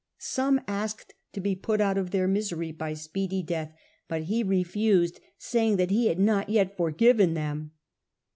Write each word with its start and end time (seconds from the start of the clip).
Some 0.17 0.61
asked 0.67 1.13
to 1.33 1.39
be 1.39 1.53
put 1.55 1.79
out 1.79 1.95
of 1.95 2.09
their 2.09 2.27
misery 2.27 2.71
by 2.71 2.95
speedy 2.95 3.43
death, 3.43 3.71
but 4.07 4.23
he 4.23 4.41
refused, 4.41 5.19
say 5.37 5.67
ing 5.67 5.75
that 5.77 5.91
he 5.91 6.07
had 6.07 6.17
not 6.17 6.49
yet 6.49 6.75
forgiven 6.75 7.35
them. 7.35 7.73